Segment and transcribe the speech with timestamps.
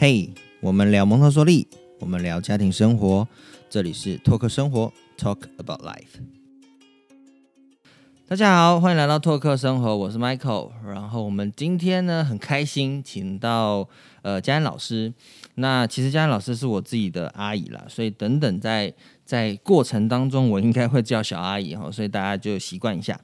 [0.00, 1.66] 嘿，我们聊蒙特梭利，
[1.98, 3.26] 我们聊家庭生活，
[3.68, 6.22] 这里是托克生活 （Talk About Life）。
[8.28, 10.70] 大家好，欢迎来到托克生活，我是 Michael。
[10.86, 13.88] 然后我们今天呢很开心，请到
[14.22, 15.12] 呃嘉恩老师。
[15.56, 18.94] 那其实嘉恩老师是我自己的阿姨啦，所以等等在
[19.24, 23.20] 在过程当中，我应该会叫小阿姨哈，所以大家就习惯一下。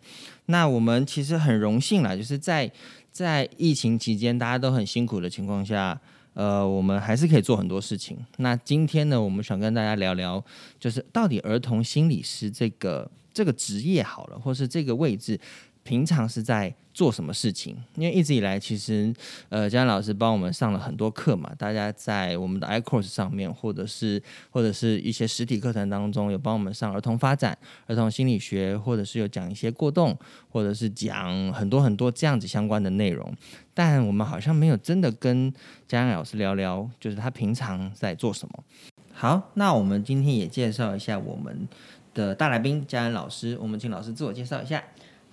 [0.46, 2.72] 那我们其实很荣幸啦，就是在
[3.12, 6.00] 在疫情期间大家都很辛苦的情况下，
[6.34, 8.18] 呃，我们还是可以做很多事情。
[8.36, 10.44] 那今天呢，我们想跟大家聊聊，
[10.78, 15.40] 就是到底儿童心理师这个这个职业好了，或是这个位置。
[15.84, 17.76] 平常是在做什么事情？
[17.96, 19.14] 因为一直以来，其实
[19.50, 21.52] 呃，佳恩老师帮我们上了很多课嘛。
[21.58, 30.16] 大家在我们的 iCourse 上面，或者是或者是一些实体课程当中，有帮我们上儿童发展、儿童心理学，或者是有讲一些过动，
[30.48, 33.32] 或者是讲很多很多这样子相关的内容。
[33.74, 35.52] 但我们好像没有真的跟
[35.86, 38.64] 佳恩老师聊聊，就是他平常在做什么。
[39.12, 41.68] 好，那我们今天也介绍一下我们
[42.14, 43.58] 的大来宾佳恩老师。
[43.60, 44.82] 我们请老师自我介绍一下。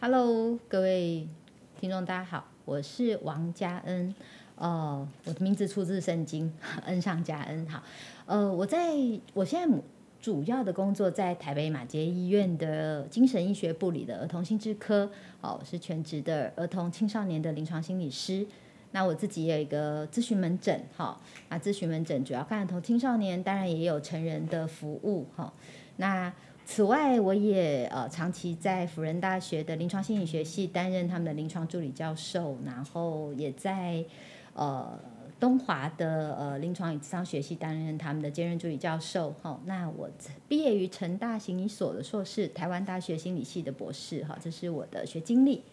[0.04, 1.28] Hello，各位
[1.80, 4.16] 听众，大家好，我是王佳恩。
[4.56, 6.52] 呃，我的名字出自圣经，
[6.88, 7.70] 恩上加恩。
[7.70, 7.84] 好，
[8.26, 8.96] 呃，我在
[9.36, 9.78] 我现在
[10.20, 15.08] 主要的工作在台北马街医院的精神医学部里的儿童心智科。
[15.40, 18.44] 哦，是全职的儿童青少年的临床心理师。
[18.94, 21.16] 那我自己有一个咨询门诊，哈，
[21.50, 25.54] 那咨询门诊主要看儿童青少年，当然也有成人的服务，哈。
[25.98, 26.34] 那
[26.66, 34.06] 此外，我也呃长期在辅仁大学的临床心理学系担任他们的临床助理教授，然后也在
[34.54, 34.98] 呃
[35.38, 39.32] 东华的呃临床与智商学系担任他们的兼任助理教授。
[39.42, 40.10] 哈，那我
[40.48, 44.24] 毕业于成大心理所的硕士，台湾大学心理系的博士。
[44.24, 45.64] 哈，这是我的学经历。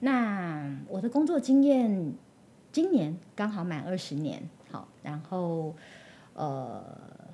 [0.00, 2.12] 那我的工作经验，
[2.72, 4.42] 今年刚好满二十年。
[4.72, 5.76] 好，然后
[6.34, 6.82] 呃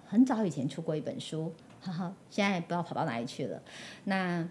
[0.06, 1.50] 很早以前出过一本书。
[1.80, 3.62] 哈哈，现在不知道跑到哪里去了。
[4.04, 4.46] 那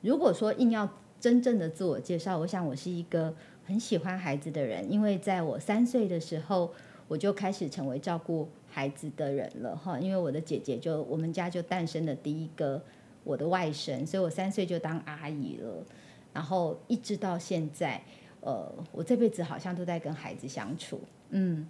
[0.00, 0.88] 如果说硬要
[1.20, 3.34] 真正的自我介绍，我想我是一个
[3.64, 6.72] 很喜欢孩子的人，因为在我三岁的时候，
[7.08, 9.98] 我就开始成为照顾孩子的人了哈。
[9.98, 12.82] 因为我的姐姐就我们家就诞生了第一个
[13.24, 15.84] 我的外甥，所以我三岁就当阿姨了。
[16.32, 18.00] 然后一直到现在，
[18.40, 21.00] 呃，我这辈子好像都在跟孩子相处。
[21.30, 21.68] 嗯，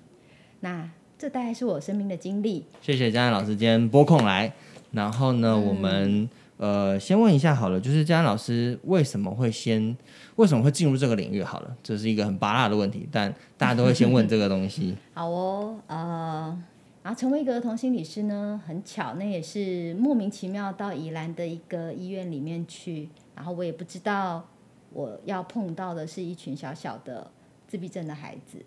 [0.60, 0.90] 那。
[1.22, 2.64] 这大概是我生命的经历。
[2.80, 4.52] 谢谢嘉安老师今天拨空来。
[4.90, 9.96] 然后呢，我们呃先问一下好了，就是嘉安老师为什么会先
[10.34, 11.40] 为什么会进入这个领域？
[11.40, 14.96] 好了，这是一个很拔辣的问题，但大家都会先问这个东西。
[15.14, 16.60] 好哦，呃，
[17.04, 24.44] 然后成为一个儿童心理师呢，很巧，那也是莫名其妙到宜兰的一个医院里面去，然后我也不知道
[24.92, 27.30] 我要碰到的是一群小小的
[27.68, 28.58] 自闭症的孩子。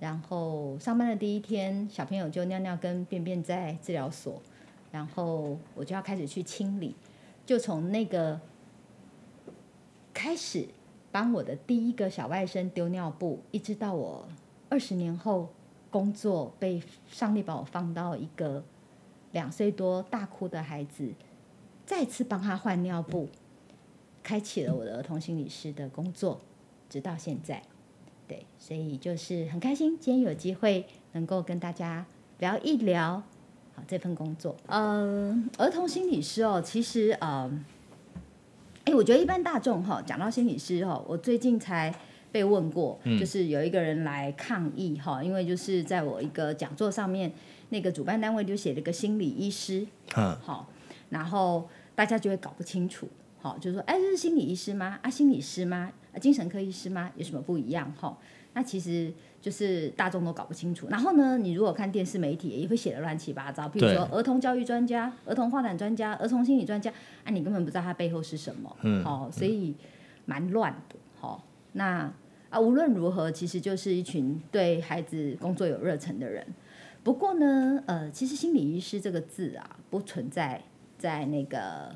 [0.00, 4.42] 然后上班的第一天，小朋友就尿尿跟便便在治疗所，
[4.90, 6.94] 然后我就要开始去清理，
[7.46, 8.38] 就从那个
[10.12, 10.68] 开始
[11.10, 14.26] 帮我的第一个小外甥丢尿布，一直到我
[14.68, 15.48] 二十年后
[15.90, 18.62] 工作被上帝把我放到一个
[19.32, 21.12] 两岁多大哭的孩子，
[21.86, 23.28] 再次帮他换尿布，
[24.22, 26.40] 开启了我的儿童心理师的工作，
[26.90, 27.62] 直到现在。
[28.26, 32.06] 对，所以就是很开心，今天有机会能够跟大家
[32.38, 33.22] 聊一聊
[33.74, 34.56] 好这份工作。
[34.66, 37.64] 嗯，儿童心理师哦，其实嗯，
[38.84, 41.94] 哎，我觉得一般大众哈，讲到心理师哈，我最近才
[42.32, 47.30] 被问过，就是有一个人来抗议哈，因为就是在我一个讲座上面，
[47.68, 49.86] 那个主办单位就写了个心理医师，
[50.16, 50.68] 嗯，好，
[51.10, 53.06] 然后大家就会搞不清楚，
[53.44, 54.98] 好，就是说哎，这是心理医师吗？
[55.02, 55.92] 啊，心理师吗？
[56.14, 57.12] 啊精神科医师吗？
[57.14, 57.92] 有什么不一样？
[57.92, 58.16] 哈，
[58.54, 60.86] 那其实就是大众都搞不清楚。
[60.88, 63.68] 然后呢，你如果看电视媒体，也会写的乱七八糟。
[63.68, 66.90] 比如说儿童教育专家、儿童发展专家、儿童心理专家，
[67.22, 68.74] 啊，你根本不知道他背后是什么。
[68.80, 69.04] 嗯。
[69.04, 69.74] 好，所以
[70.24, 70.96] 蛮乱的。
[71.20, 72.10] 好，那
[72.48, 76.46] 啊，无论如何，其实就是一群对孩子工作有热忱的人。
[77.02, 80.62] 不过呢，呃，其实心理医师这个字啊，不存在
[80.96, 81.94] 在那个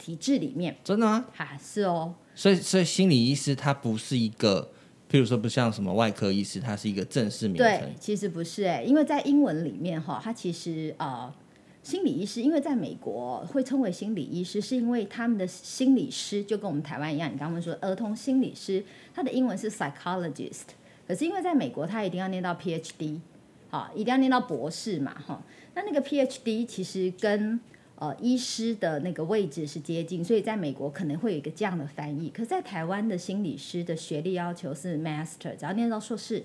[0.00, 0.74] 体制里面。
[0.82, 1.26] 真的吗？
[1.32, 2.14] 哈，是哦。
[2.34, 4.70] 所以，所以心理医师他不是一个，
[5.10, 7.66] 譬如说不像什么外科医师，他是一个正式名称。
[7.66, 11.30] 对，其实不是哎，因为在英文里面哈，他其实呃，
[11.82, 18.82] 心理医师，因为在美国会称为心理医师，是因为他们的心理师就跟我们台湾一样，你刚刚说儿童心理师，
[19.14, 20.70] 他的英文是 psychologist，
[21.06, 23.20] 可是因为在美国他一定要念到 PhD，
[23.68, 25.42] 好，一定要念到博士嘛哈，
[25.74, 27.60] 那那个 PhD 其实跟
[28.00, 32.30] 呃，医师的那个位置是接近，所以在美国可能会有一个这样的翻译。
[32.30, 36.42] 可是，在台湾的心理师的学历要求是 master，只要念到硕士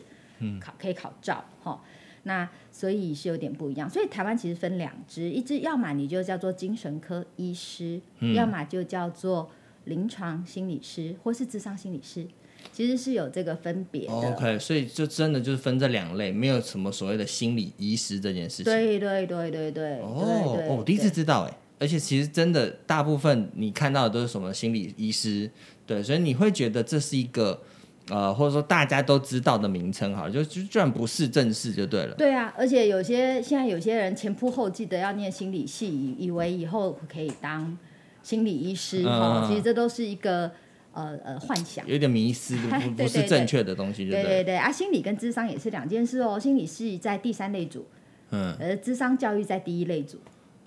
[0.59, 1.81] 考可以考照哈。
[2.23, 8.01] 那所以是有点不一样，所以台湾其实分两支，一支要么你就叫做精神科医师，
[8.33, 9.49] 要么就叫做
[9.85, 12.27] 临床心理师或是智商心理师，
[12.71, 14.13] 其实是有这个分别的。
[14.13, 18.65] OK，所以就真的就是分这两类，没有什么所谓的心理医师这件事情。
[18.65, 25.49] 对对对对对，哦我第一次知道哎，而且其实真的大部分你看到的都是什么心理医师，
[25.85, 27.61] 对，所以你会觉得这是一个
[28.09, 32.15] 呃，或者说大家都知道的名称，好了，就就居然不是正式就对了。
[32.15, 37.77] 对啊，而且有些现在有些人前仆后继的要念心理系，以以为以后可以当
[38.21, 39.03] 心理医师
[39.47, 40.51] 其实这都是一个
[40.95, 41.87] 呃呃幻想。
[41.87, 44.23] 有点迷失， 不不是正确的东西，对不对？
[44.23, 46.39] 对对对啊，心理跟智商也是两件事哦。
[46.39, 47.85] 心理是在第三类组，
[48.31, 50.19] 嗯而，智商教育在第一类组。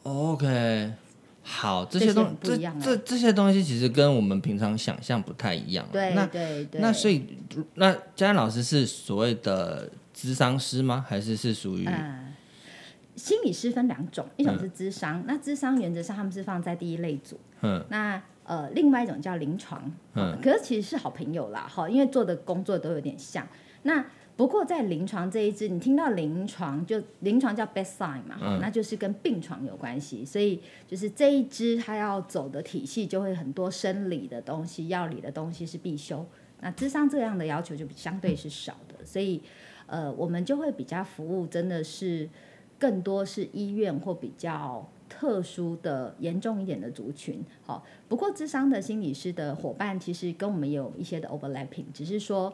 [0.05, 0.93] ，OK，
[1.43, 5.87] 好，这这些些东这这这些东西其实跟我们平常想象不太一样。
[5.91, 6.81] 对那对对。
[6.81, 7.27] 那所以
[7.75, 11.05] 那佳安老师是所谓的智商师吗？
[11.09, 12.35] 还是是属于呃，
[13.17, 17.39] 心理师分两种，一种是智商，那智商原则上他们是放在第一类组。
[17.63, 23.47] 嗯那呃，另外一种叫临床，嗯可是其实是好朋友啦，哈，因为做的工作都有点像。
[23.83, 24.03] 那
[24.37, 36.25] 不过在临床这一支，你听到临床就临床叫 bedside 嘛，那就是跟病床有关系，所以就是这一支它要走的体系就会很多生理的东西、药理的东西是必修。
[36.61, 39.43] 那智商这样的要求就相对是少的，所以
[39.87, 42.27] 呃，我们就会比较服务真的是
[42.79, 47.45] 更多是医院或比较特殊的严重一点的族群。
[47.63, 52.53] 好，不过智商的心理师的伙伴其实跟我们也有一些的 overlapping，只是说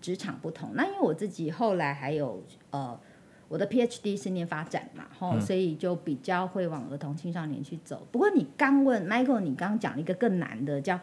[0.00, 0.70] 职场不同。
[0.74, 2.98] 那因为我自己后来还有呃。
[3.46, 8.04] 我的 PhD 是念发展嘛，吼、所以就比较会往儿童青少年去走。
[8.10, 10.98] 不过你刚问 Michael，你刚刚讲了一个更难的，叫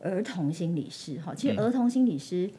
[0.00, 2.50] 儿童心理师，哈，其实儿童心理师，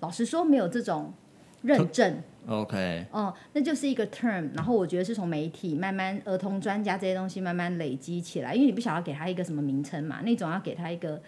[0.00, 1.12] 老实说没有这种
[1.60, 2.20] 认证，
[2.50, 3.06] OK？
[3.12, 11.22] 哦，那就是一个 term，然后我觉得是从媒体慢慢儿童专家这些东西慢慢累积起来，因为你不想要给他一个什么名称嘛，那种要给他一个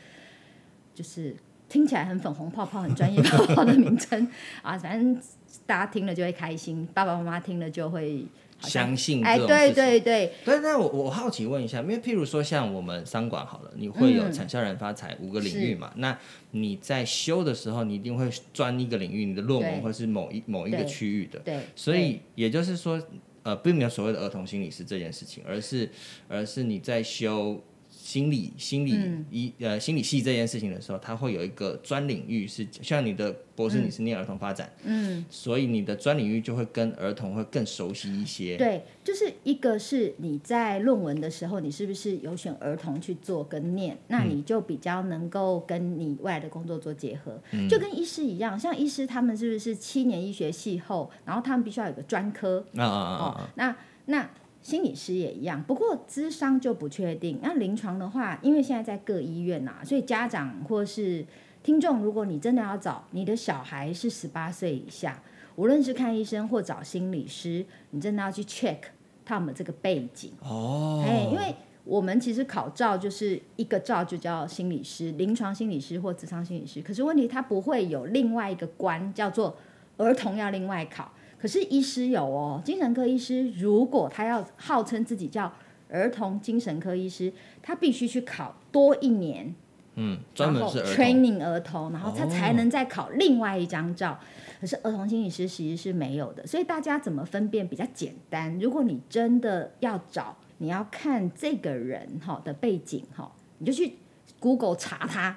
[0.93, 1.37] 就是
[1.69, 4.29] 听起来很粉红泡泡、很专业泡泡的名称
[4.63, 5.23] 啊，反正
[5.65, 8.27] 大家听了就会开心，爸爸妈妈听了就会
[8.63, 9.75] 相信哎，这种事情。
[9.75, 14.33] 对对对，对，那我我好奇问一下，因为譬如说像我们商管好了，你会有嗯。
[14.33, 15.93] 产销人发财五个领域嘛？
[15.97, 16.19] 那
[16.53, 19.81] 你在修的时候，你一定会专一个领域，你的论文对。
[19.81, 21.39] 会是某一某一个对区域的。
[21.41, 23.01] 对，所以也就是说，
[23.43, 25.91] 呃，并没有所谓的儿童心理师这件事情，而是
[26.29, 27.63] 而是你在修
[28.03, 29.25] 心理心理嗯。
[29.31, 38.57] 医、呃心理系这件事情的时候，它会有一个专领域是像你的博士你是念儿童发展，嗯，所以你的专领域就会跟儿童会更熟悉一些。
[38.57, 47.41] 对，就是一个是你在论文的时候，你是不是有选儿童去做跟念，那你就比较能够跟你未来的工作做结合，
[47.71, 53.77] 就跟医师一样，像医师他们是不是七年医学系后，然后他们必须要有个专科，啊啊啊！，那
[54.07, 54.29] 那
[54.63, 57.41] 心理师也一样，不过咨商就不确定。
[57.43, 61.27] 那临床的话，因为现在在各医院呐、所以家长或是
[61.63, 65.21] 听众，如果你真的要找你的小孩是十八岁以下，
[65.57, 68.79] 无论是看医生或找心理师，你真的要去 check
[69.25, 70.33] 他们这个背景。
[70.41, 71.55] 哦，哎，因为
[71.85, 79.57] 我们其实考照就是一个照就叫心理师、临床心理师或职场心理师，可是问题他不会有另外一个关叫做
[79.97, 81.11] 儿童要另外考，
[81.43, 85.53] 可是医师有哦，精神科医师如果他要号称自己叫
[85.91, 89.53] 儿童精神科医师，他必须去考多一年，
[89.97, 90.85] 嗯，专门是。
[90.85, 94.17] training 儿童，然后他哦才能再考另外一张照。
[94.61, 98.57] 可是儿童心理师其实是没有的，所以大家怎么分辨比较简单？
[98.61, 103.97] 如果你真的要找，你要看这个人哈的背景哈，你就去
[104.39, 105.37] Google 查他，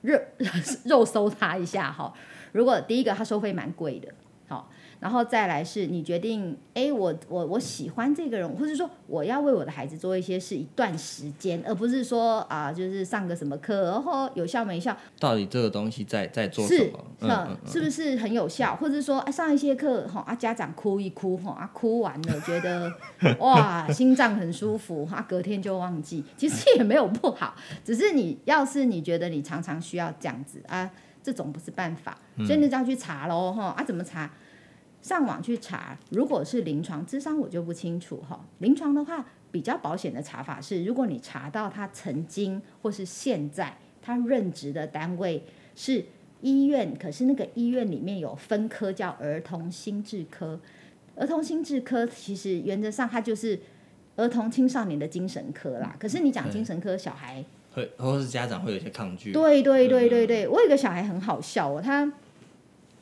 [0.00, 0.18] 肉
[0.86, 2.14] 肉搜他一下哈。
[2.52, 4.08] 如果第一个他收费蛮贵的，
[4.48, 4.68] 好，
[5.00, 17.04] 然后再来是你决定，哎，我我我喜欢这个人，或者说我要为我的孩子做一些事一段时间，而不是说啊，就是上个什么课，然后有效没效，到底这个东西在在做什是么？
[17.20, 18.76] 嗯，嗯是不是很有效？
[18.76, 22.92] 或者说、啊、上一些课哈啊，家长哭一哭哈啊，哭完了觉得
[23.40, 30.88] 哇心脏很舒服，啊隔天就忘记，其实也没有不好，只是你要是你觉得你常常需要这样子啊，
[31.26, 32.16] 这种不是办法，
[32.46, 34.30] 所以你就要去查喽哈啊，怎么查？
[35.02, 38.46] 上网去查，如果是临床智商，我就不清楚哈。
[38.58, 45.42] 临床的话，比较保险的查法是，如果你查到他曾经或是现在他任职的单位
[45.74, 46.04] 是
[46.42, 50.60] 医院，可是那个医院里面有分科叫儿童心智科，
[51.16, 53.58] 儿童心智科其实原则上它就是
[54.14, 55.96] 儿童青少年的精神科啦。
[55.98, 57.44] 可是你讲精神科小孩，
[57.76, 59.32] 会或是家长会有一些抗拒。
[59.32, 62.10] 对对对对对，我有一个小孩很好笑哦，他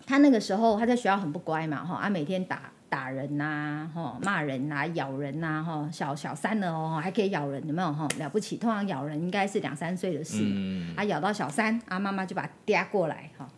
[0.04, 8.56] 他那个时候他在学校很不乖嘛，哈，啊每天打打人呐，哈骂人呐，咬人呐，哈小小三了哦，还可以咬人，有没有哈了不起？
[8.56, 13.48] 通常咬人应该是两三岁的事，嗯，啊咬到小三，啊妈妈就把他嗲过来，哈，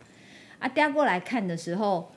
[0.59, 2.11] 啊嗲过来看的时候，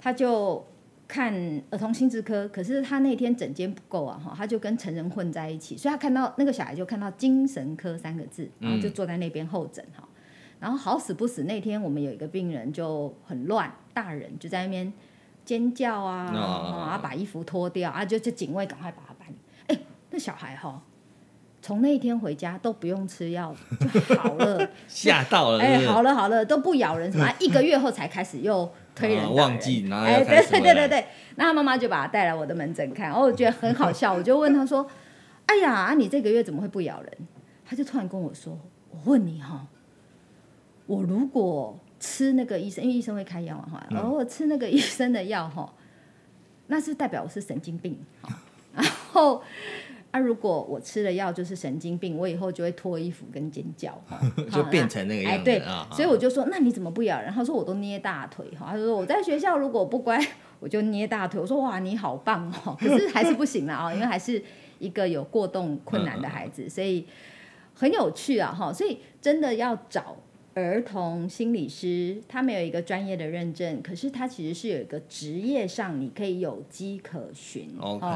[0.00, 0.66] 他就
[1.10, 1.34] 看
[1.70, 10.06] 儿童心智科，可是他那天整间不够啊，哈，他就跟成人混在一起，所以他看到那个小孩就看到精神科三个字，然后就坐在那边候诊哈。
[10.60, 14.92] 然后好死不死，那天我们有一个病人就很乱，大人就在那边
[15.44, 19.26] 尖叫啊，啊把衣服脱掉啊，就就警卫赶快把他搬。
[19.66, 19.76] 哎，
[20.10, 20.80] 那小孩哈，
[21.60, 23.52] 从那一天回家都不用吃药
[24.08, 34.86] 就好了， 吓到了，哎，好了好了，都不咬人什么， 一个月后才开始又推人忘记，然后哎，对对对对对，那他妈妈就把他带来我的门诊看，哦，我觉得很好笑，我就问他说，
[35.46, 37.12] 哎呀，你这个月怎么会不咬人？
[37.64, 38.58] 他就突然跟我说，
[38.90, 39.66] 我问你哈。
[40.86, 45.72] 我如果吃那个医生，因为医生会开药嘛哈，然后我吃那个医生的药哈，
[46.66, 47.96] 那是代表我是神经病。
[48.74, 49.42] 然后
[50.10, 53.96] 啊，如果我吃了药就是神经病，我以后就会脱衣服跟尖叫，
[54.50, 55.38] 就变成那个样子。
[55.38, 55.62] 哎对，
[55.94, 57.32] 所以我就说，那你怎么不咬人？
[57.32, 58.68] 他说我都捏大腿哈。
[58.70, 60.18] 他说我在学校如果不乖，
[60.58, 61.40] 我就捏大腿。
[61.40, 62.76] 我说哇，你好棒哦！
[62.80, 64.42] 可是还是不行了啊，因为还是
[64.78, 67.06] 一个有过动困难的孩子，所以
[67.74, 68.72] 很有趣啊哈。
[68.72, 70.16] 所以真的要找。
[70.52, 77.70] 儿童心理师，他没有一个专业的认证，可是他其实是有一个职业上你可以有机可循。
[77.78, 78.06] OK，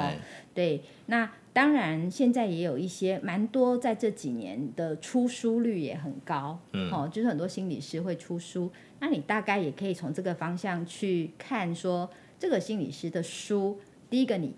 [0.53, 6.59] 对，那当然现在也有一些蛮多，在这几年的出书率也很高。
[6.73, 8.71] 嗯，哦，就是很多心理师会出书，
[9.01, 13.79] 那你大概也可以从这个方向去看，说这个心理师的书，
[14.11, 14.55] 第一个你。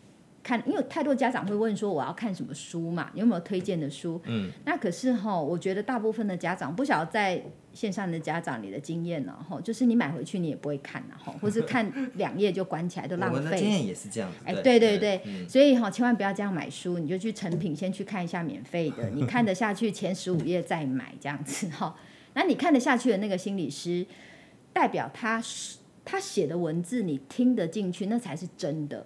[0.47, 3.11] 看，因为太多家长会问说我要看什么书嘛？
[3.15, 4.21] 有没有推荐的书？
[4.27, 13.39] 嗯，那可是哈，我觉得大部分的家长不晓得在线上的家长你的经验呢，哈，就是你买回去你也不会看了哈， 或是看两页就关起来都浪费。
[13.39, 14.31] 我的经验也是这样。
[14.45, 21.97] 哎，对对对，所以哈，千万不要这样买书，你就去成品先去看一下免费的， 你看得下去前十五页再买这样子哈。
[22.35, 24.07] 那你看得下去的那个心理师，
[24.73, 25.43] 代表他
[26.05, 29.05] 他写的文字你听得进去，那才是真的。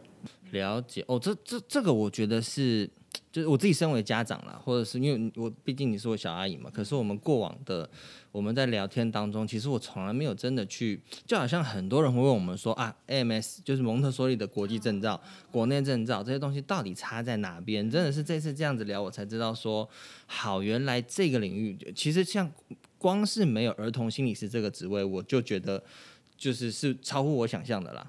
[0.51, 2.89] 了解哦，这这这个我觉得是，
[3.31, 7.89] 就是我自己身为家长啦，或者是因为我毕竟你是我小阿姨嘛，可是我们过往的
[8.33, 17.89] 我们在聊天当中，其实我从来没有真的去，就好像很多人会问我们说啊，AMS 就是蒙特梭利的国际证照、国内证照这些东西到底差在哪边？
[17.91, 19.89] 真的是这次这样子聊，我才知道说，
[20.27, 22.51] 好，原来这个领域其实像
[22.99, 25.83] 光是没有儿童心理师这个职位，我就觉得
[26.37, 28.07] 就是是超乎我想象的啦。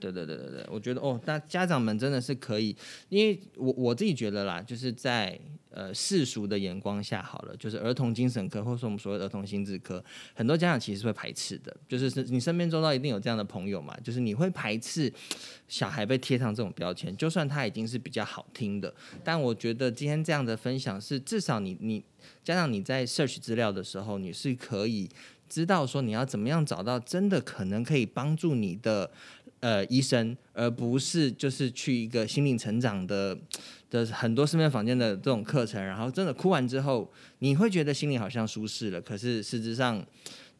[0.00, 2.74] 对对对对对，我觉得哦，那家长们真的是可以，
[3.10, 5.38] 因为我我自己觉得啦，就是在
[5.70, 10.02] 呃世俗的眼光下，好了，就是儿童精神科或者说我们所谓儿童心智科，
[10.34, 15.12] 很多家长其实会排斥的，就是是你身边周遭一定有这样的朋友嘛，就是你会排斥
[15.68, 18.92] 小孩被贴上这种标签，就算他已经是比较好听的，
[19.22, 22.02] 但我觉得今天这样的分享是至少你你
[22.42, 25.08] 家长你在 search 资料的时候，你是可以
[25.48, 29.10] 知道说你要怎么样找到真的可能可以帮助你的。
[29.60, 33.36] 呃，医生，而不是就是去一个心灵成长的
[33.90, 40.02] 的很多身边房间的这种课程，然后真的哭完之后，你会觉得心里好像舒适了，可是实质上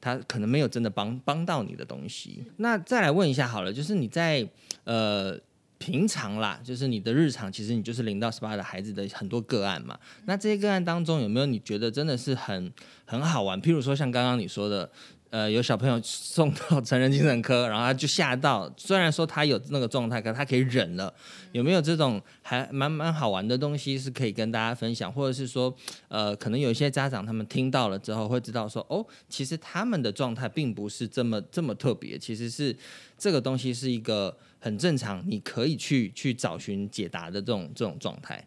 [0.03, 2.45] 他可能没有真的帮帮到你的东西。
[2.59, 4.47] 那再来问一下好了，就是你在
[4.85, 5.35] 呃
[5.79, 9.99] 平常啦，就是你的日常，其实你就是零到十八的孩子的很多个案嘛。
[10.27, 12.71] 那这些个案当中，有没有你觉得真的是很
[13.07, 13.63] 很好玩？
[13.63, 14.91] 譬如说像刚刚你说的。
[15.31, 18.69] 呃，有小朋友送到成人精神科，然后他就吓到。
[18.77, 21.15] 虽然说他有那个状态，可他可以忍了。
[21.53, 25.13] 有没有这种还蛮蛮好玩的东西是可以跟大家分享？
[25.13, 25.73] 或者是说，
[26.09, 32.77] 呃，可能有一些家长他们听到了之后会知道说，哦，其实他们的状态并不是这么这么特别，其实是
[33.17, 38.45] 这个东西是一个很正常，你可以去去找寻解答的这种这种状态。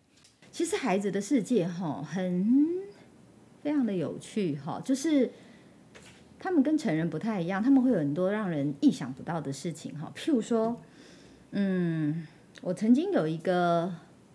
[0.51, 2.67] 其实孩子的世界哈，很
[3.61, 5.31] 非常的有趣哈，就是。
[6.43, 10.11] 他们跟成人不太一样，他们会有很多让人意想不到的事情哈。
[10.13, 10.75] 譬如说，
[11.51, 12.27] 嗯，
[12.61, 13.89] 我曾经有一个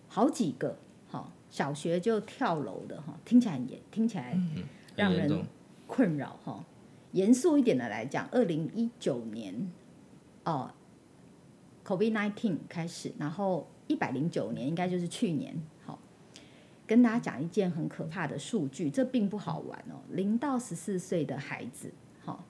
[0.09, 0.79] 好几个
[1.11, 4.41] 哈，小学就跳楼的哈，听起来也听起来
[4.97, 5.45] 让人
[5.87, 6.65] 困扰哈。
[7.13, 9.71] 严肃一点的来讲，二零一九年
[10.45, 10.71] 哦
[11.85, 15.55] ，COVID nineteen 开始，然后一百零九年应该就是去年。
[16.89, 20.01] 跟大家讲一件很可怕的数据，这并不好玩哦。
[20.11, 21.93] 零到十四岁的孩子，
[22.25, 22.43] 哈，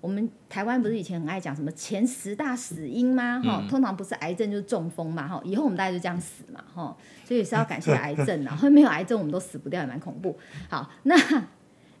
[0.00, 3.40] 我们台湾不是以前很爱讲什么前十大死因吗？
[3.40, 10.36] 哈，通常不是癌症就是中风嘛，哈，以后我们大家就这样死嘛，哈，所以是要感谢癌症啊， 没有癌症我们都死不掉，也蛮恐怖。
[10.68, 11.14] 好，那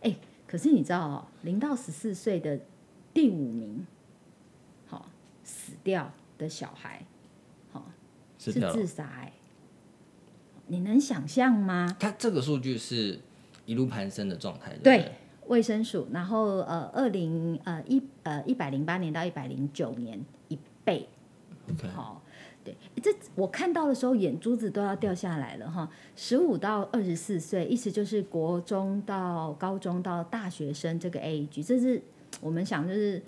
[0.02, 0.16] 哎，
[0.48, 2.58] 可是你知道哦，零到十四岁的
[3.14, 3.86] 第五名
[5.44, 7.04] 死掉的小孩，
[7.72, 7.84] 好、
[8.38, 9.32] 是自杀、哎，
[10.72, 11.94] 你能想象吗？
[12.00, 13.20] 它这个数据是
[13.66, 15.12] 一路攀升的状态，对
[15.46, 21.06] 卫生署，然后呃，二零呃一呃一百零八年到一百零九年一倍，
[21.66, 22.22] 对？OK，好、
[22.64, 25.86] 对，这我看到的时候眼珠子都要掉下来了哈。
[26.16, 32.00] 十五到二十四岁，意思就是国中到高中到大学生这个 age，这是
[32.40, 33.22] 我们想就是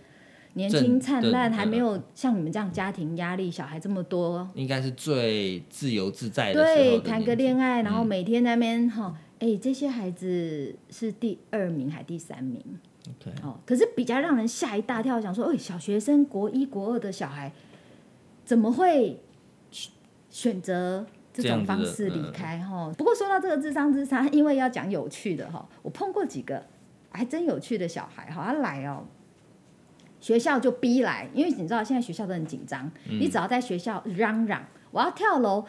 [0.54, 12.62] 年轻正灿烂，对还没有像你们这样家庭压力，小孩这么多，应该是最自由自在的对，的谈个恋爱，然后嗯每天在那边哈，哎、这些孩子是第二名还第三名
[13.08, 17.52] ？OK，哦，可是比较让人吓一大跳，想说，哎、小学生国一、国二的小孩
[18.44, 19.20] 怎么会
[19.70, 19.92] 选
[20.30, 22.58] 选择这种方式离嗯开？
[22.58, 26.64] 哈、不过说到这个智商之差，因为要讲有趣的哈，我碰过几个
[27.10, 29.04] 还真有趣的小孩哈，他来哦。
[30.24, 35.62] 学校就逼来，因为你知道现在学校都很紧张，嗯你只要在学校嚷嚷我要跳楼，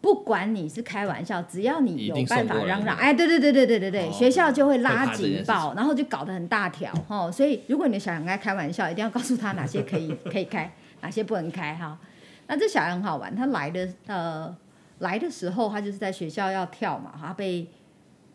[0.00, 7.28] 不管你是开玩笑，只要你有办法嚷嚷，哎，对对对对对对对，哦学校就会会拉警报，然后就搞得很大条哈。
[7.32, 11.98] 所以如果你的小孩爱开玩笑，一定要告诉他哪些可以可以开，哪些不能开哈。
[12.46, 14.56] 那这小孩很好玩，他来的呃
[15.00, 17.66] 来的时候，他就是在学校要跳嘛，他被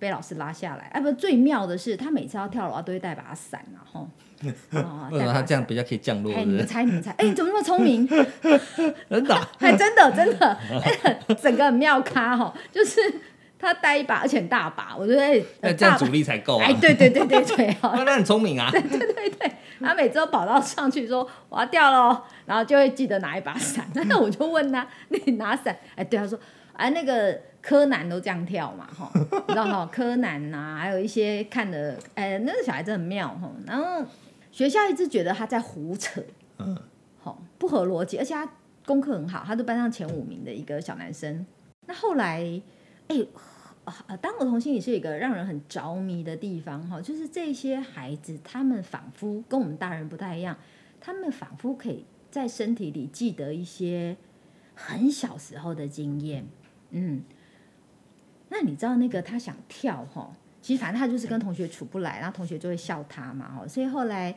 [0.02, 0.90] 被老师拉下来。
[0.92, 4.10] 哎、不，最妙的是他每次要跳楼，啊都会带把伞啊，吼。
[4.74, 6.34] 哦为什么他这样比较可以降落？
[6.34, 6.44] 哎？
[6.44, 8.08] 你们猜，你们猜，哎，你怎么那么聪明？
[9.08, 10.58] 真的啊还 真的真的，
[11.40, 13.00] 整个很妙咖哈，就是
[13.60, 16.66] 他带一把，而且很大把，我觉得哎很大把那这样阻力才够啊！
[16.66, 18.72] 哎，对对对对对，哈，哇，那很聪明啊！
[18.72, 23.86] 对对对他每次都跑到上去说我要掉喽，然后就会记得拿一把伞。
[23.94, 25.78] 那我就问他，你拿伞？
[25.96, 26.40] 哎，对，他说，
[26.74, 33.52] 哎，那个柯南都这样跳嘛，哈， 你知道哈，柯南呐、还有一些看的，哎，那个小孩真的很妙哈。
[33.66, 34.06] 然后
[34.52, 36.22] 学校一直觉得他在胡扯，
[36.58, 36.78] 嗯，
[37.20, 38.50] 好不合逻辑，而且他
[38.86, 41.46] 功课很好，他都班上前五名的一个小男生。
[41.88, 42.62] 那后来，
[43.08, 43.26] 哎。
[44.08, 50.56] 呃，当儿童心理是有一个让人很着迷的地方哈，就是这些孩子，他们仿佛跟我们大人不太一样，
[51.00, 54.16] 他们仿佛可以在身体里记得一些
[54.76, 56.46] 很小时候的经验，
[56.92, 57.24] 嗯，
[58.52, 64.36] 那你知道那个他想跳哈，其实反正他就是跟同学处不来，然后同学就会笑他嘛哈，所以后来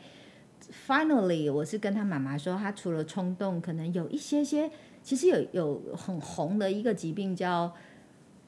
[0.86, 4.70] finally 我是跟他妈妈说，他除了冲动，可能有一些些，
[5.02, 7.70] 其实有有很红的一个疾病叫。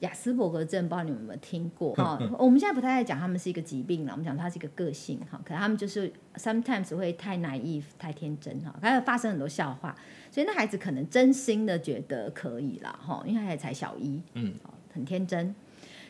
[0.00, 2.18] 雅斯伯格症，不知道你们有没有听过哈？
[2.38, 5.40] 我们现在不太爱讲他们是一个疾病了，我们讲它是一个个性哈。
[5.42, 9.96] 可能他们就是 sometimes 会太 naive 太天真哈，还有发生很多笑话，
[10.30, 14.52] 所以那孩子可能真心的觉得可以了哈，因为他也才小一，嗯，
[14.96, 15.54] 很天真。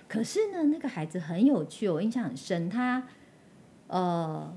[0.08, 2.70] 可是呢，那个孩子很有趣，我印象很深。
[2.70, 3.02] 他
[3.88, 4.56] 呃，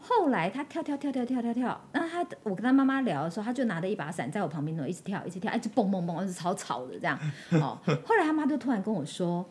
[0.00, 7.16] 后来他跳跳跳跳跳跳跳，那他我跟他妈妈聊的时候，他就拿着一把伞在我旁边呢，一直跳，一直跳，一直蹦蹦蹦，是超吵的这样。
[7.50, 9.46] 哦，后来他妈就突然跟我说，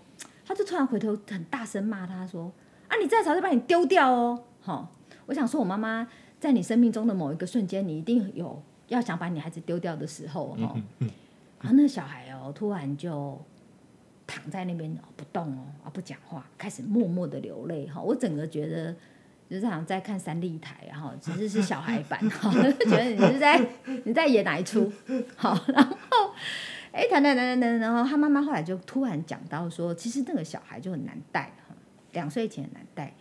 [0.46, 2.52] 他就突然回头很大声骂他说
[2.90, 4.90] ：“啊，你再吵就把你丢掉哦！”哈、
[5.28, 6.06] 我想说，我妈妈
[6.40, 10.78] 在你生命中的某一个瞬间，你一定有要想把你孩子丢掉的时候哦。
[11.00, 11.10] 然
[11.62, 13.40] 然后那小孩哦，突然就
[14.26, 18.96] 躺在那边哦不动哦啊不讲话，开始默默的流泪哈、我整个觉得
[19.50, 22.52] 就是好像在看三立台然后、只是是小孩版哈、
[22.90, 23.64] 觉得你是在
[24.06, 24.92] 你在演哪一出
[25.36, 25.96] 好，然后
[26.92, 31.76] 哎谈谈谈谈谈，然后他妈妈后来就突然讲到说，其实那个小孩就很难带哈，
[32.14, 33.14] 两岁前很难带。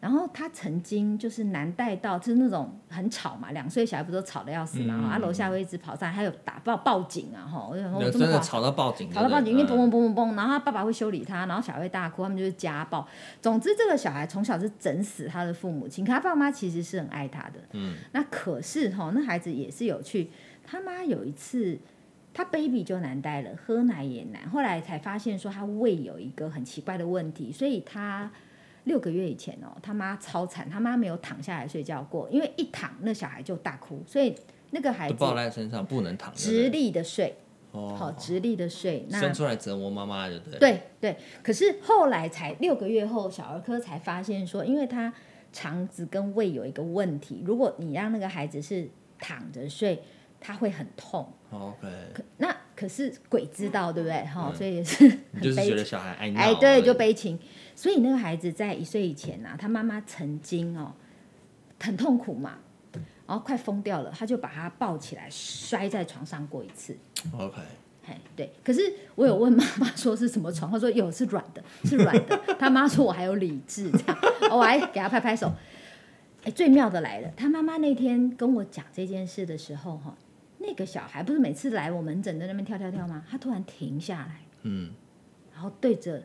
[0.00, 13.06] 然后他曾经就是难带到，就是那种很吵嘛，两岁小孩不都吵得要死嘛，嗯啊楼下会一直跑上来，还有打报报警啊，哈，我就想说有真的吵到报警，吵到报警，因为嘣嘣嘣嘣嘣，然后他爸爸会修理他，然后小孩会大哭，他们就是家暴。
[13.42, 17.54] 总之，这个小孩从小是整死他的父母亲，可他爸妈其实是很爱他的。
[17.72, 20.30] 嗯，那可是哈，那孩子也是有趣，
[20.64, 21.78] 他妈有一次。
[22.34, 28.30] 他 baby 就难带了，喝奶也难，后来才发现说他胃有一个很奇怪的问题，所以他
[28.88, 34.34] 六个月以前哦，他妈超惨，他妈没有躺下来睡觉过，因为一躺那小孩就大哭，所以
[34.70, 37.36] 那个孩子抱在身上不能躺，直立的睡，
[37.70, 40.58] 哦，好直立的睡，那生出来折磨妈妈，对不对？
[40.58, 45.12] 对对，可是后来才六个月后，小儿科才发现说，因为他
[45.52, 50.02] 肠子跟胃有一个问题，如果你让那个孩子是躺着睡，
[50.40, 51.32] 他会很痛。
[51.50, 54.24] ，OK，可那可是鬼知道，对不对？
[54.24, 55.70] 哈、嗯所以也是你就是很悲情。
[55.70, 57.38] 觉得小孩爱，哎，对，就悲情。
[57.74, 60.92] 所以那个孩子在一岁以前啊，他妈妈曾经哦
[61.80, 62.58] 很痛苦嘛，
[63.26, 66.96] 然后快疯掉了，他就把他抱起来摔在床上过一次。
[67.36, 67.56] OK，
[68.06, 68.80] 哎，对，可是
[69.14, 72.40] 我有问妈妈说是什么床，她说有是软的，是软的。
[72.58, 74.18] 他妈说我还有理智，这样，
[74.50, 75.52] 我还给他拍拍手。
[76.44, 80.16] 哎，最妙的来了，他妈妈那天跟我讲这件事的时候，哈，
[80.58, 83.24] 那个小孩不是每次来我门诊在那边跳跳跳吗？
[83.30, 84.92] 他突然停下来，嗯，
[85.52, 86.22] 然后对着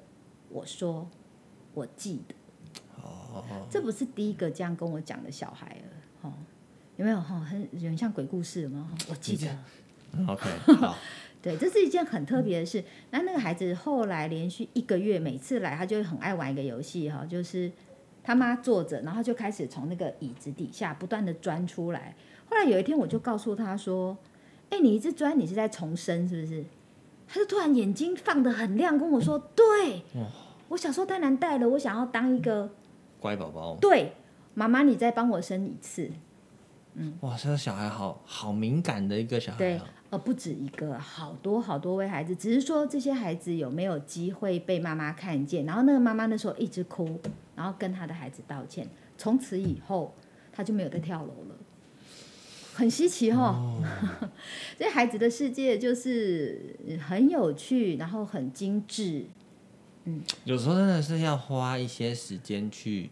[0.50, 1.10] 我说
[1.74, 2.36] ：“我记得。”
[3.02, 6.34] 哦，这不是第一个这样跟我讲的小孩了，哦，
[6.96, 7.40] 有没有哈？
[7.42, 8.90] 很有点像鬼故事吗？
[9.10, 9.48] 我记得。
[10.28, 10.96] OK， 好，
[11.42, 12.84] 对，这是一件很特别的事。
[13.12, 17.72] 那那个孩子后来连续一个月，每次来他就会很爱玩一个游戏哈，就是
[18.24, 22.16] 他妈坐着，然后就开始从那个椅子底下不断的钻出来。
[22.50, 24.18] 后来有一天我就告诉他说
[24.70, 26.64] ：“哎，你一直钻，你是在重生是不是？”
[27.28, 30.04] 他就突然眼睛放得很亮，跟我说：“对，
[30.68, 32.70] 我小时候太难带了，我想要当一个
[33.20, 33.76] 乖宝宝。
[33.82, 34.14] 对
[34.54, 36.12] 妈妈，你再帮我生一次。”
[36.96, 47.20] 嗯哇，这个小孩好好敏感的一个小孩对啊。，呃，不止一个，好多好多位孩子，只是说这些孩子有没有机会被妈妈看见，然后那个妈妈那时候一直哭，
[47.56, 50.14] 然后跟他的孩子道歉，从此以后
[50.52, 51.56] 他就没有再跳楼了，
[52.74, 53.84] 很稀奇哈、哦。
[54.78, 56.76] 这孩子的世界就是
[57.08, 59.26] 很有趣，然后很精致，
[60.06, 63.10] 嗯有时候真的是要花一些时间去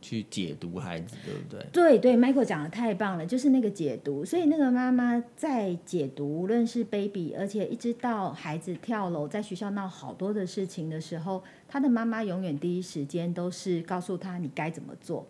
[0.00, 1.66] 去解读孩子，对不对？
[1.72, 4.24] 对对，Michael 讲的太棒了，就是那个解读。
[4.24, 15.26] 所以那个妈妈在解读，无论是 baby，而且一直到孩子跳楼，在学校闹好多的事情的时候，他的妈妈永远第一时间都是告诉他你该怎么做，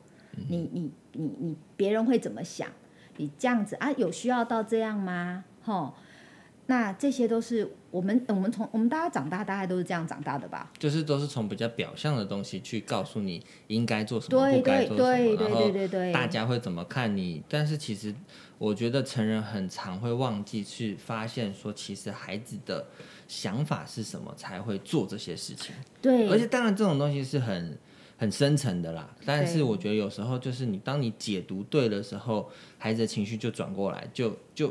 [0.49, 2.69] 你你你你别人会怎么想，
[3.17, 5.45] 你这样子啊，有需要到这样吗？
[5.63, 5.95] 吼，
[6.67, 10.71] 那这些都是我们我们从我们大家长大大概都是这样长大的吧？
[10.79, 17.43] 就是都是从比较表象的东西去告诉你应该做什么，对不该对做什么，对对对，大家会怎么看你？
[17.49, 18.15] 但是其实
[18.59, 22.87] 我觉得成人很常会忘记去发现说，其实孩子的
[23.29, 25.75] 想法是什么才会做这些事情。
[26.01, 27.79] 对，而且当然这种东西是很
[28.17, 34.69] 很深层的啦，但是我觉得有时候就是你当你解读对的时候，孩子的情绪就转过来，就就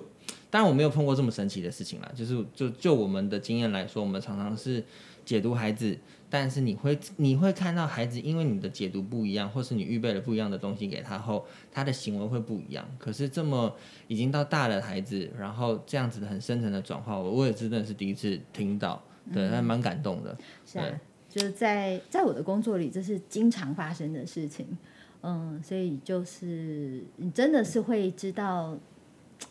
[0.49, 4.84] 当然我没有碰过这么神奇的事情啦，就是就就我们的经验来说，我们常常是
[5.25, 5.97] 解读孩子，
[6.29, 12.86] 但是你会你会看到孩子因为你的解读不一样，或是你预备了不一样的东西给他后，他的行为会不一样。
[12.97, 13.75] 可是这么
[14.08, 19.03] 已经到大的孩子，然后这样子的很深层的转化，我我也真的是第一次听到，
[19.34, 20.38] 对，还蛮感动的。
[20.65, 20.99] 是啊对，
[21.33, 24.77] 就是在在我的工作里，这是经常发生的事情。
[25.21, 28.77] 嗯，所以就是你真的是会知道，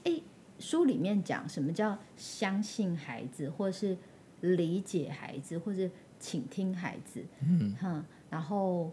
[0.04, 0.20] 哎，
[0.60, 3.98] 书里面讲什么叫相信孩子，或是
[4.42, 5.90] 理解孩子，或是
[6.20, 8.92] 倾听孩子，嗯，哈，然后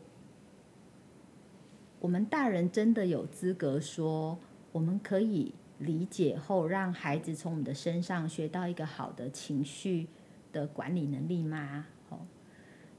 [2.00, 4.40] 我们大人真的有资格说，
[4.72, 10.08] 我们可以理解后，让孩子从我们的身上学到一个好的情绪
[10.52, 11.86] 的管理能力吗？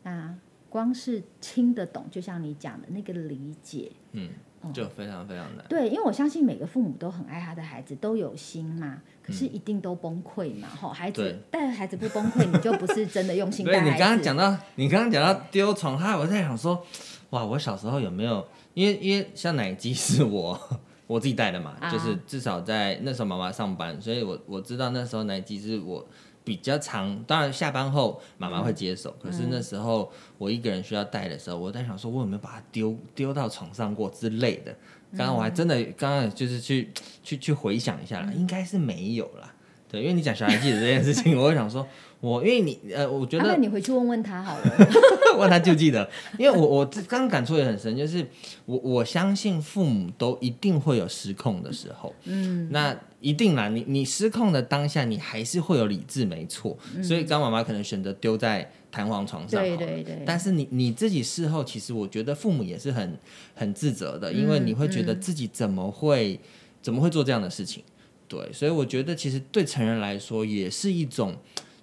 [0.02, 0.34] 哦，那
[0.68, 4.30] 光是听得懂，就像你讲的那个理解，嗯，
[4.72, 5.64] 就非常非常难。
[5.68, 13.98] 对，因为我相信每个父母都很爱他的孩子，都有心嘛，可是一定都崩溃嘛，吼、孩子带孩子不崩溃，你就不是真的用心 对你带孩子。
[13.98, 16.84] 刚刚讲到，你刚刚讲到丢床，哈，我在想说，
[17.30, 18.46] 哇，我小时候有没有？
[18.74, 20.56] 因为因为像奶鸡是我
[21.08, 26.06] 我自己带的嘛，啊就是至少在那时候妈妈上班，所以我我知道那时候奶鸡是我
[26.42, 34.74] 比较长，当然下班后妈妈会接手，可是那时候我一个人需要带的时候，我在想说，我有没有把它丢丢到床上过之类的。
[35.16, 36.90] 刚刚我还真的刚刚就是去
[37.22, 39.52] 去去回想一下啦，应该是没有啦。
[39.88, 41.84] 对，因为你讲小孩记得这件事情， 我会想说，
[42.20, 44.64] 我因为你呃，我觉得啊那你回去问问他好了。
[45.38, 46.08] 问他记不记得？
[46.38, 48.26] 因为我我这刚刚感触也很深，就是
[48.66, 56.76] 我我相信父母都一定会有失控的时候，嗯，那一定啦，你你失控的当下，你还是会有理智，没错。
[57.02, 63.16] 所以刚妈妈可能选择丢在弹簧床上，对对对但是你你自己事后，其实我觉得父母也是很
[63.54, 66.38] 很自责的，因为你会觉得自己怎么会、
[66.82, 67.82] 怎么会做这样的事情？
[68.26, 71.34] 对，所以我觉得其实对成人来说也是一种，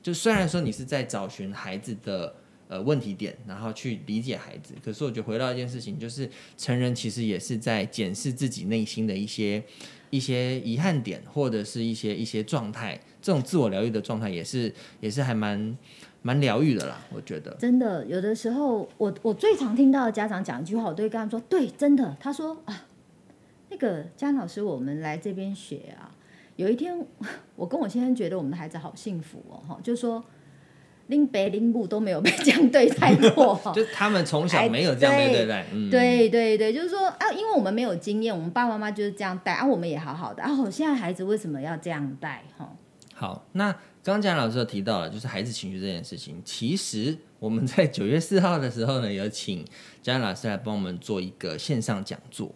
[0.08, 2.34] 就虽然说你是在找寻孩子的
[2.70, 9.62] 呃问题点，然后去理解孩子，可是我觉得回到一件事情，就是成人其实也是在检视自己内心的一些
[10.10, 15.78] 一些遗憾点，或者是一些一些状态，这种自我疗愈的状态也是也是还蛮
[16.22, 17.54] 蛮疗愈的啦，我觉得。
[17.56, 22.86] 真的，有的时候我我最常听到的家长讲一句话，我都会跟他们说：“对，真的。”他说：“啊，
[23.68, 26.16] 那个嘉老师，我们来这边学啊。
[26.58, 26.94] 有一天，
[27.56, 30.22] 我跟我先生觉得我们的孩子好幸福哦，哈，就是说
[31.08, 42.44] 拎北拎布都没有被这样对待过， 就他们从小没有这样被对待，嗯，对对对，就是说啊，因为我们没有经验，我们爸爸妈妈就是这样带啊，我们也好好的啊，我现在孩子为什么要这样带？
[42.58, 42.76] 哈，
[43.14, 43.72] 好，那
[44.04, 49.64] 刚刚蒋老师有提到了，就是孩子情绪这件事情，其实我们在 九月四号的时候呢，有请
[50.02, 52.54] 嘉恩老师来帮我们做一个线上讲座。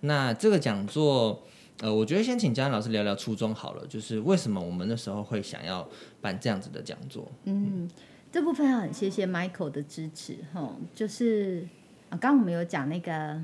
[0.00, 1.42] 那这个讲座，
[1.80, 5.88] 呃，我觉得先请嘉恩老师聊聊初衷好了，就是为什么我们那时候会想要
[6.20, 7.30] 办这样子的讲座？
[7.44, 7.88] 嗯，
[8.32, 11.66] 这部分要很谢谢 Michael 的支持哈，就是
[12.10, 13.40] 啊，刚刚我们有讲那个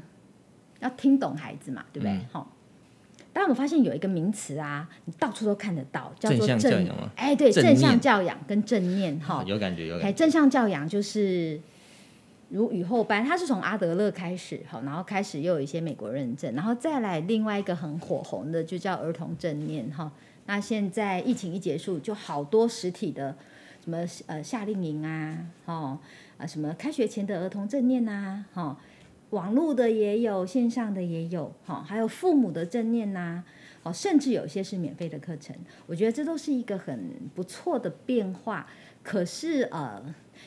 [0.81, 2.19] 要听懂孩子嘛，对不对？
[2.33, 2.45] 哈、
[3.33, 9.45] 当然我发现有一个名词啊，你到处都看得到，叫做正哎，对，正正向教养跟正念哈。
[9.47, 10.19] 有感觉，有哎，感觉。
[10.19, 11.61] 正向教养就是
[12.49, 20.13] 如雨后班，它是从阿德勒开始，好，然后开始又有一些美国认证，然后再来另外一个很火红的就叫儿童正念哈。
[20.47, 23.37] 那现在疫情一结束，就好多实体的
[23.83, 25.99] 什么呃夏令营啊，哦
[26.37, 28.79] 啊什么开学前的儿童正念呐、哈、
[29.31, 33.43] 网络的也有，线上的也有，哈、还有父母的正念呐、
[33.83, 38.67] 哦，甚至有些是免费的课程，我觉得这都是一个很不错的变化。
[39.03, 40.03] 可是呃，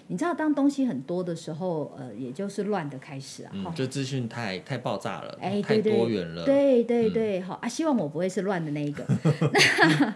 [0.08, 3.52] 你知道，当东西很多的时候，呃，也就是乱的开始啊。
[3.54, 6.46] 嗯，就资讯太太爆炸了，哎，太多元了。
[6.46, 9.06] 对对对，好、啊，希望我不会是乱的那一个。
[9.52, 10.16] 那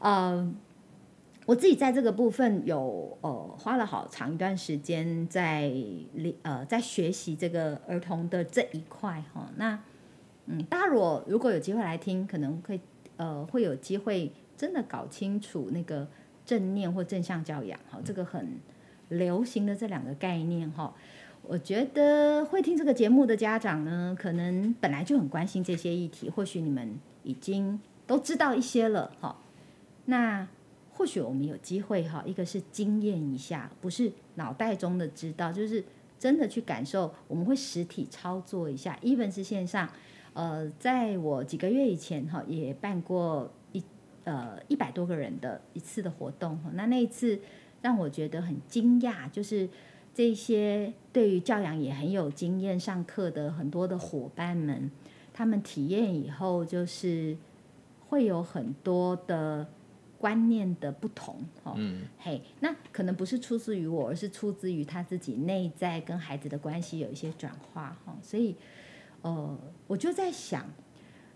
[0.00, 0.54] 呃，
[1.46, 9.78] 我自己在这个部分有呃花了好长一段时间在理呃在学习这个儿童的这一块哈、那
[10.46, 12.80] 嗯，大家如果如果有机会来听，可能会
[13.16, 16.06] 呃会有机会真的搞清楚那个
[16.44, 18.58] 正念或正向教养哈、这个很
[19.10, 20.92] 流行的这两个概念哈、
[21.42, 29.36] 我觉得会听这个节目的家长呢，可能本来就很关心这些议题，或许你们已经都知道一些了哈。
[30.06, 30.46] 那
[30.92, 35.82] 或许我们有机会哈，一个是经验一下，不是脑袋中的知道，就是
[36.18, 37.12] 真的去感受。
[37.26, 39.88] 我们会实体操作一下，even 是线上。
[40.34, 43.82] 呃，在我几个月以前哈，也办过一
[44.24, 46.58] 呃一百多个人的一次的活动。
[46.74, 47.40] 那那一次
[47.82, 49.68] 让我觉得很惊讶，就是
[50.14, 54.90] 这些对于教养也很有经验、上课的很多的伙伴们，
[55.32, 57.36] 他们体验以后，就是
[58.08, 59.66] 会有很多的
[60.18, 68.54] 观念的不同，哦，嗯，嘿，那可能不是出自于我，而是出自于他自己内在跟孩子的关系有一些转化，哈，所以，
[69.22, 70.68] 呃，我就在想，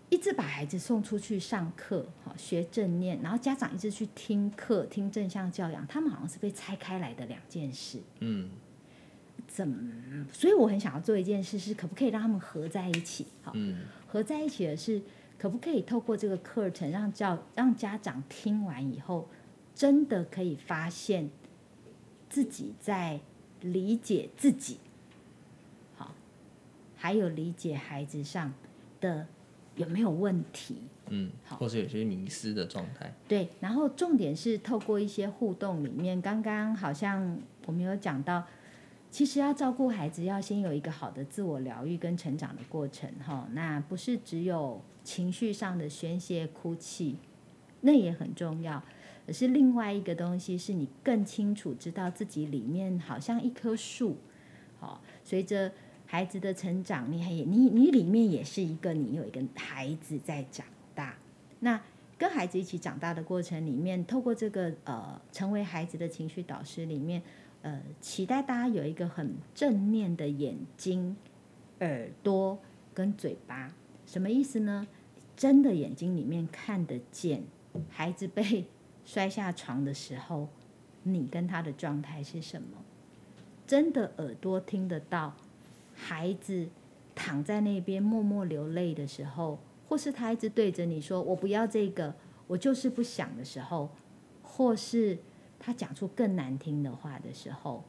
[0.09, 8.51] 一直把孩子送出去上课，哈，学正念，然后家长一直去听课，听正向教养，他们好像是被拆开来的两件事，嗯，
[9.47, 10.25] 怎么？
[10.31, 13.25] 所以我很想要做一件事，是可不可以让他们合在一起？
[13.41, 15.01] 好，嗯，合在一起的是，
[15.39, 19.27] 可不可以透过这个课程，让教让家长听完以后，
[19.73, 21.29] 真的可以发现
[22.29, 23.19] 自己在
[23.61, 24.77] 理解自己，
[25.95, 26.13] 好，
[26.95, 28.53] 还有理解孩子上
[29.01, 29.27] 的
[29.75, 30.77] 有没有问题？
[31.09, 33.13] 嗯，好或是有些迷失的状态。
[33.27, 38.43] 对，然后重点是透过一些互动里面，刚刚好像我们有讲到，
[39.11, 43.47] 其实要照顾孩子，要先有一个好的自我疗愈跟成长的过程哈。
[43.53, 47.17] 那不是只有情绪上的宣泄、哭泣，
[47.81, 48.81] 那也很重要，
[49.27, 54.17] 而是另外一个东西，是你更清楚知道自己里面好像一棵树，
[54.79, 55.71] 好，随着
[56.15, 61.13] 孩子的成长，你还也你你里面也是一个你有一个孩子在长大，
[61.59, 61.81] 那
[62.17, 67.21] 跟孩子一起长大的过程里面，透过这个呃成为孩子的情绪导师里面，
[67.63, 71.17] 呃，期待大家有一个很正念的眼睛、
[71.81, 72.57] 耳朵
[72.93, 73.73] 跟嘴巴，
[74.05, 74.87] 什么意思呢？
[75.35, 77.43] 真的眼睛里面看得见
[77.89, 78.63] 孩子被
[79.03, 80.47] 摔下床的时候，
[81.03, 82.85] 你跟他的状态是什么？
[83.67, 85.35] 真的耳朵听得到
[85.95, 86.67] 孩子
[87.15, 92.13] 躺在那边默默流泪的时候，或是他一直对着你说“我不要这个，
[92.47, 93.89] 我就是不想”的时候，
[94.43, 95.17] 或是
[95.57, 97.83] 他讲出更难听的话的时候，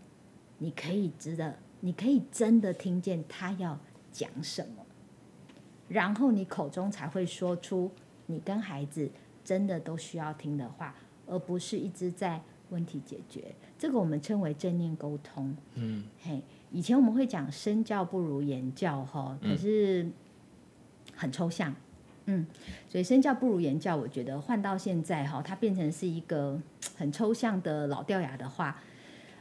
[0.58, 3.78] 你可以值得，你可以真的听见他要
[4.12, 4.86] 讲什么，
[5.88, 7.90] 然后你口中才会说出
[8.26, 9.10] 你跟孩子
[9.44, 10.94] 真的都需要听的话，
[11.26, 12.40] 而不是一直在
[12.70, 13.54] 问题解决。
[13.78, 15.54] 这个我们称为正念沟通。
[15.74, 16.42] 嗯，嘿，
[16.76, 20.06] 以前我们会讲身教不如言教哈，可是
[21.14, 21.74] 很抽象，
[22.26, 22.46] 嗯，
[22.86, 26.60] 所以身教不如言教，我觉得换到现在哈，它变成是一个
[26.94, 28.78] 很抽象的老掉牙的话。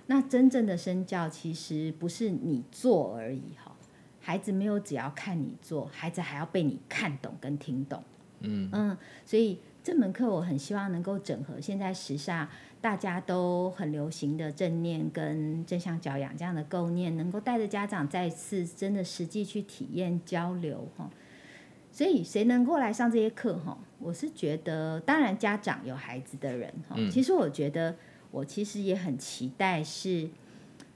[0.08, 3.76] 那真正的身教其实不是你做而已哈，
[4.22, 8.02] 孩子没有只要看你做，孩子还要被你看懂跟听懂。
[8.40, 12.50] 嗯嗯，所以这门课我很希望能够整合现在时下
[12.86, 21.10] 大家都很流行的正念跟正向教养这样的构念，能够带着家长再次真的实际去体验交流哈。
[21.92, 23.76] 所以谁能够来上这些课哈？
[23.98, 27.96] 我是觉得，当然家长有孩子的人哈，嗯其实我觉得
[28.30, 30.30] 我其实也很期待是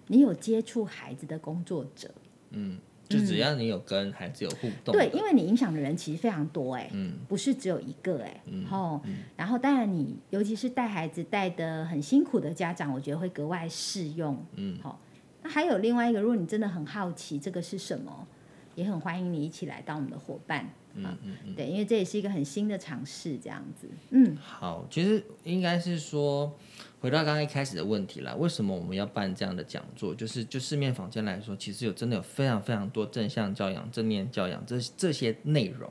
[0.06, 2.12] 你有接触孩子的工作者。
[2.52, 2.78] 嗯，
[3.10, 9.02] 就只要你有跟孩子有互动，对，因为你影响的人其实非常多哎、嗯不是只有一个哎、嗯吼，
[9.36, 14.46] 然后当然你尤其是带孩子带的很辛苦的家长，我觉得会格外适用。
[14.56, 15.02] 嗯好，
[15.42, 18.28] 那还有另外一个，如果你真的很好奇这个是什么，
[18.76, 20.72] 也很欢迎你一起来当我们的伙伴。
[20.94, 21.56] 嗯嗯嗯。
[21.56, 23.88] 对，因为这也是一个很新的尝试，这样子。
[24.12, 26.56] 嗯，好，其实应该是说，
[27.02, 30.14] 回到刚刚一开始的问题啦，为什么我们要办这样的讲座？
[30.14, 35.90] 就是就市面坊间来说，其实有真的有非常非常多正向教养、正念教养这这些内容。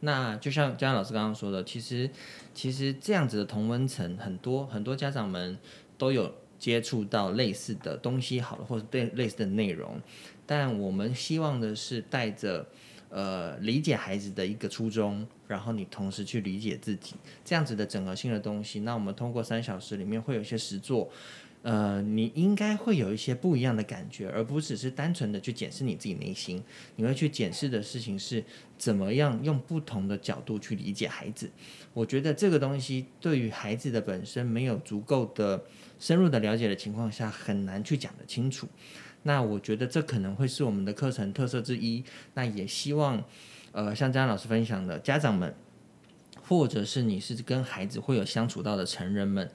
[0.00, 2.10] 那就像佳老师刚刚说的，其实
[2.52, 5.56] 其实这样子的同温层，很多很多家长们
[5.96, 9.98] 都有接触到类似的东西，好了，或者对类似的内容。
[10.44, 12.66] 但我们希望的是带着
[13.14, 18.80] 呃理解孩子的一个初衷，然后你同时去理解自己，这样子的整合性的东西。
[18.80, 21.08] 那我们通过三小时里面会有一些实作。
[21.62, 26.62] 呃，你应该会有一些不一样的感觉，而不只是单纯的去检视你自己内心。
[26.96, 28.44] 你会去检视的事情是
[28.76, 31.50] 怎么样用不同的角度去理解孩子。
[31.94, 35.64] 我觉得这个东西对于孩子的本身没有足够的
[35.98, 38.68] 深入的了解的情况下，很难去讲得清楚。
[39.22, 42.04] 那我觉得这可能会是我们的课程特色之一。
[42.34, 43.24] 那也希望，
[43.72, 45.54] 呃，像张老师分享的，家长们，
[46.42, 49.50] 或者是你是跟孩子会有相处到的成人们，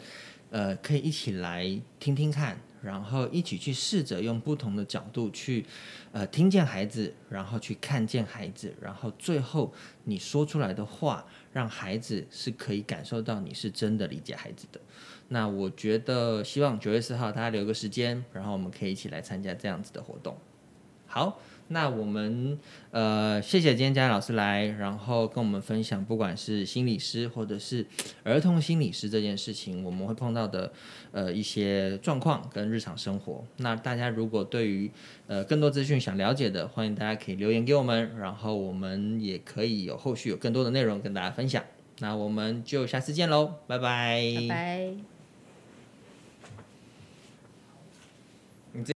[0.50, 5.66] 呃，可以一起来听听看，然后一起去试着用不同的角度去，
[6.12, 9.74] 呃，听见孩子，然后去看见孩子，然后最后
[10.06, 14.80] 你说出来的话，让孩子是可以感受到你是真的理解孩子的。
[15.28, 20.36] 那我觉得，希望九月四号大家留个时间，然后我们可以一起来参加这样子的活动。
[21.06, 22.60] 好，那我们
[22.92, 27.86] 呃，谢谢今天佳老师来，然后跟我们分享，不管是心理师或者是
[28.24, 30.74] 儿童心理师这件事情，我们会碰到的
[31.12, 33.46] 呃一些状况跟日常生活。
[33.58, 34.90] 那大家如果对于
[35.28, 41.64] 呃更多资讯想了解的，欢迎大家可以留言给我们，然后我们也可以有后续有更多的内容跟大家分享。
[42.00, 44.94] 那我们就下次见喽，拜拜拜
[48.86, 48.94] 拜。